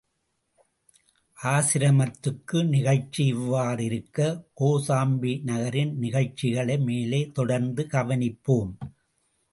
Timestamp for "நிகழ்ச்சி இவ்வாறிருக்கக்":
2.67-4.41